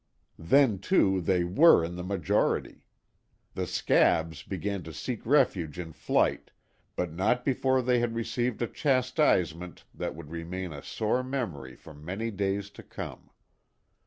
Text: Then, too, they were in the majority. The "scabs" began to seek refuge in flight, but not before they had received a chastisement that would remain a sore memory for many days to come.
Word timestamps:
Then, 0.39 0.79
too, 0.79 1.21
they 1.21 1.43
were 1.43 1.85
in 1.85 1.95
the 1.95 2.03
majority. 2.03 2.87
The 3.53 3.67
"scabs" 3.67 4.41
began 4.41 4.81
to 4.81 4.93
seek 4.93 5.23
refuge 5.27 5.77
in 5.77 5.93
flight, 5.93 6.49
but 6.95 7.11
not 7.13 7.45
before 7.45 7.83
they 7.83 7.99
had 7.99 8.15
received 8.15 8.63
a 8.63 8.67
chastisement 8.67 9.85
that 9.93 10.15
would 10.15 10.31
remain 10.31 10.73
a 10.73 10.81
sore 10.81 11.23
memory 11.23 11.75
for 11.75 11.93
many 11.93 12.31
days 12.31 12.71
to 12.71 12.81
come. 12.81 13.29